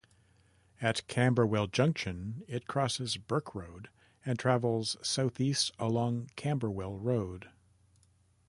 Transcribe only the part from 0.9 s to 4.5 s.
Camberwell Junction it crosses Burke Road and